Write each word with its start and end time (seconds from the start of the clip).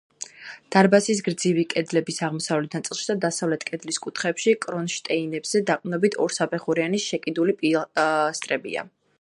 დარბაზის 0.75 1.19
გრძივი 1.25 1.65
კედლების 1.73 2.17
აღმოსავლეთ 2.27 2.77
ნაწილში 2.77 3.05
და 3.11 3.15
დასავლეთ 3.27 3.67
კედლის 3.69 4.01
კუთხეებში 4.07 4.57
კრონშტეინებზე 4.67 5.65
დაყრდნობილი 5.71 6.21
ორსაფეხურიანი 6.27 7.07
შეკიდული 7.09 7.59
პილასტრებია. 7.63 8.89